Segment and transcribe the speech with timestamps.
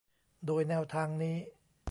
[0.45, 1.37] โดยแนวทางนี้